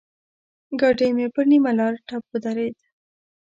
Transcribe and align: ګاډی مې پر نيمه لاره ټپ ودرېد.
ګاډی 0.79 1.09
مې 1.15 1.25
پر 1.33 1.43
نيمه 1.51 1.71
لاره 1.77 1.97
ټپ 2.07 2.23
ودرېد. 2.31 2.75